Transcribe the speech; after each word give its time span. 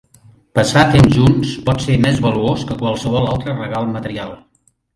Passar 0.59 0.85
temps 0.95 1.13
junts 1.17 1.51
pot 1.67 1.85
ser 1.85 1.99
més 2.07 2.23
valuós 2.25 2.65
que 2.71 2.79
qualsevol 2.81 3.31
altre 3.37 3.57
regal 3.61 3.95
material. 3.95 4.37